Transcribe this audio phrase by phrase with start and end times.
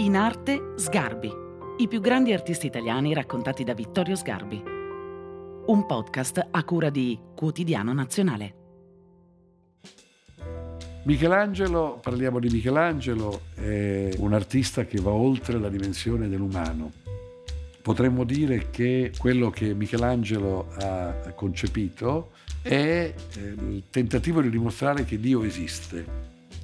[0.00, 1.30] In arte Sgarbi,
[1.76, 4.56] i più grandi artisti italiani raccontati da Vittorio Sgarbi.
[5.66, 8.54] Un podcast a cura di Quotidiano Nazionale.
[11.02, 16.92] Michelangelo, parliamo di Michelangelo, è un artista che va oltre la dimensione dell'umano.
[17.82, 22.30] Potremmo dire che quello che Michelangelo ha concepito
[22.62, 26.06] è eh, il tentativo di dimostrare che Dio esiste,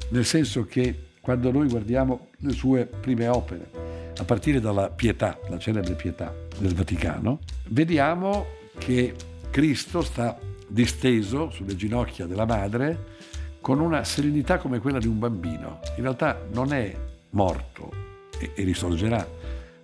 [0.09, 3.69] nel senso che quando noi guardiamo le sue prime opere,
[4.17, 7.41] a partire dalla Pietà, la celebre Pietà del Vaticano,
[7.71, 8.47] vediamo
[8.79, 9.13] che
[9.51, 13.15] Cristo sta disteso sulle ginocchia della madre
[13.61, 15.81] con una serenità come quella di un bambino.
[15.97, 16.95] In realtà non è
[17.31, 17.91] morto
[18.39, 19.27] e, e risorgerà,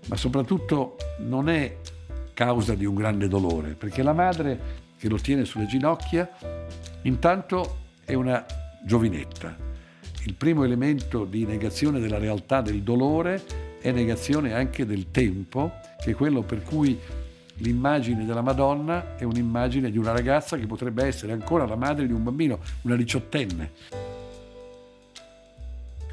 [0.06, 0.94] ma soprattutto
[1.26, 1.76] non è
[2.34, 4.60] causa di un grande dolore, perché la madre
[4.96, 6.30] che lo tiene sulle ginocchia
[7.02, 8.46] intanto è una
[8.86, 9.70] giovinetta,
[10.24, 13.42] il primo elemento di negazione della realtà del dolore
[13.80, 15.72] è negazione anche del tempo,
[16.02, 16.98] che è quello per cui
[17.56, 22.12] l'immagine della Madonna è un'immagine di una ragazza che potrebbe essere ancora la madre di
[22.12, 23.72] un bambino, una diciottenne.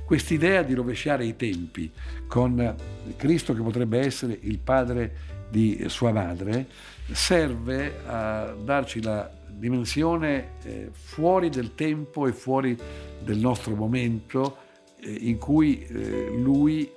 [0.05, 1.91] Quest'idea di rovesciare i tempi
[2.27, 2.75] con
[3.16, 6.67] Cristo che potrebbe essere il padre di sua madre
[7.11, 12.78] serve a darci la dimensione eh, fuori del tempo e fuori
[13.22, 14.58] del nostro momento
[15.02, 16.91] eh, in cui eh, lui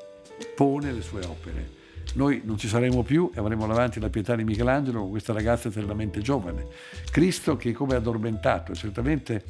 [0.55, 1.81] pone le sue opere.
[2.15, 5.69] Noi non ci saremo più e avremo davanti la pietà di Michelangelo con questa ragazza
[5.69, 6.67] eternamente giovane.
[7.11, 9.45] Cristo che è come addormentato, certamente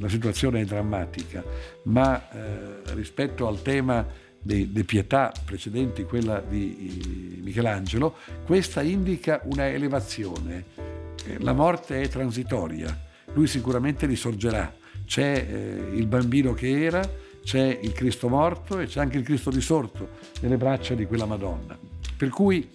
[0.00, 1.42] la situazione è drammatica,
[1.84, 4.06] ma eh, rispetto al tema
[4.40, 8.14] di pietà precedenti, quella di Michelangelo,
[8.46, 10.77] questa indica una elevazione.
[11.38, 14.74] La morte è transitoria, lui sicuramente risorgerà.
[15.04, 17.02] C'è eh, il bambino che era,
[17.42, 21.78] c'è il Cristo morto e c'è anche il Cristo risorto nelle braccia di quella Madonna.
[22.16, 22.68] Per cui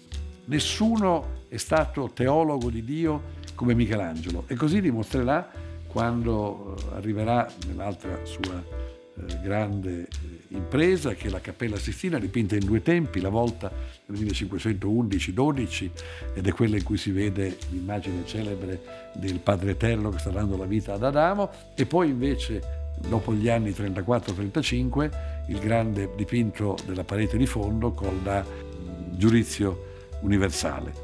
[0.46, 5.50] nessuno è stato teologo di Dio come Michelangelo e così dimostrerà
[5.86, 8.83] quando eh, arriverà nell'altra sua
[9.42, 10.06] grande eh,
[10.48, 13.70] impresa che è la Cappella Sistina dipinta in due tempi, la volta
[14.06, 15.90] nel 1511-12
[16.34, 20.56] ed è quella in cui si vede l'immagine celebre del Padre Eterno che sta dando
[20.56, 25.10] la vita ad Adamo e poi invece dopo gli anni 34-35
[25.48, 28.44] il grande dipinto della parete di fondo con la
[29.10, 31.03] giudizio universale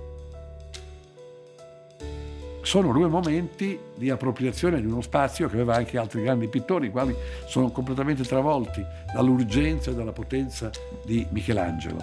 [2.71, 6.91] sono due momenti di appropriazione di uno spazio che aveva anche altri grandi pittori, i
[6.91, 7.13] quali
[7.47, 8.81] sono completamente travolti
[9.13, 10.71] dall'urgenza e dalla potenza
[11.05, 11.97] di Michelangelo,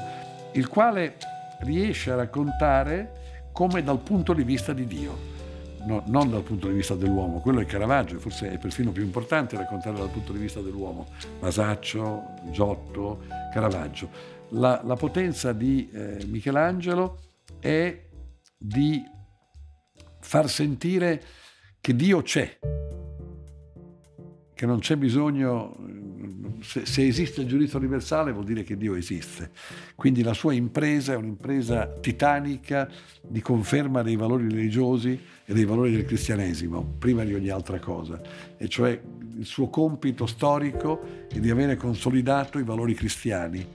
[0.52, 1.16] il quale
[1.62, 5.36] riesce a raccontare come dal punto di vista di Dio.
[5.86, 9.56] No, non dal punto di vista dell'uomo, quello è Caravaggio, forse è perfino più importante
[9.56, 11.08] raccontare dal punto di vista dell'uomo,
[11.40, 13.22] Masaccio, Giotto,
[13.54, 14.10] Caravaggio.
[14.50, 17.20] La, la potenza di eh, Michelangelo
[17.58, 18.04] è
[18.58, 19.16] di
[20.28, 21.24] far sentire
[21.80, 22.60] che Dio c'è,
[24.54, 25.78] che non c'è bisogno,
[26.60, 29.52] se, se, esiste il giudizio universale vuol dire che Dio esiste.
[29.96, 35.92] Quindi la sua impresa è un'impresa titanica di conferma dei valori religiosi e dei valori
[35.92, 38.20] del cristianesimo, prima di ogni altra cosa,
[38.58, 39.00] e cioè
[39.38, 43.66] il suo compito storico è di avere consolidato i valori cristiani.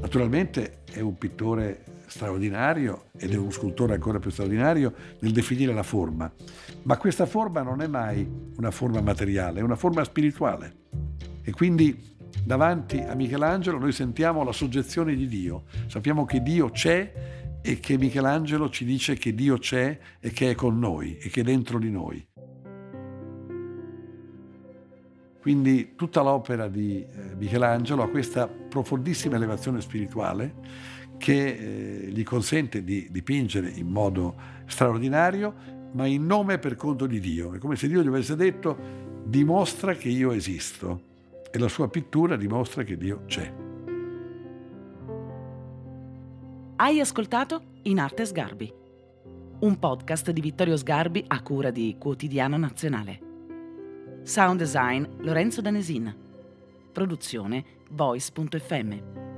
[0.00, 5.82] Naturalmente è un pittore straordinario ed è uno scultore ancora più straordinario nel definire la
[5.82, 6.30] forma,
[6.82, 10.80] ma questa forma non è mai una forma materiale, è una forma spirituale.
[11.42, 12.14] E quindi
[12.44, 17.12] davanti a Michelangelo noi sentiamo la soggezione di Dio, sappiamo che Dio c'è
[17.62, 21.40] e che Michelangelo ci dice che Dio c'è e che è con noi e che
[21.40, 22.26] è dentro di noi.
[25.40, 32.82] Quindi tutta l'opera di eh, Michelangelo ha questa profondissima elevazione spirituale che eh, gli consente
[32.82, 34.34] di dipingere in modo
[34.66, 35.54] straordinario,
[35.92, 37.54] ma in nome e per conto di Dio.
[37.54, 38.76] È come se Dio gli avesse detto
[39.22, 41.10] dimostra che io esisto
[41.48, 43.52] e la sua pittura dimostra che Dio c'è.
[46.74, 48.72] Hai ascoltato In Arte Sgarbi,
[49.60, 53.20] un podcast di Vittorio Sgarbi a cura di Quotidiano Nazionale.
[54.24, 56.12] Sound design Lorenzo Danesin.
[56.90, 59.31] Produzione voice.fm.